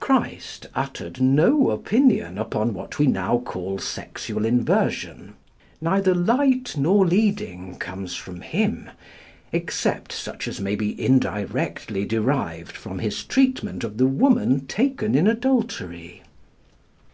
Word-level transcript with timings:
Christ 0.00 0.66
uttered 0.74 1.18
no 1.22 1.70
opinion 1.70 2.36
upon 2.36 2.74
what 2.74 2.98
we 2.98 3.06
now 3.06 3.38
call 3.38 3.78
sexual 3.78 4.44
inversion. 4.44 5.32
Neither 5.80 6.14
light 6.14 6.74
nor 6.76 7.06
leading 7.06 7.76
comes 7.76 8.14
from 8.14 8.42
Him, 8.42 8.90
except 9.50 10.12
such 10.12 10.46
as 10.46 10.60
may 10.60 10.76
be 10.76 10.92
indirectly 11.02 12.04
derived 12.04 12.76
from 12.76 12.98
his 12.98 13.24
treatment 13.24 13.82
of 13.82 13.96
the 13.96 14.06
woman 14.06 14.66
taken 14.66 15.14
in 15.14 15.26
adultery. 15.26 16.22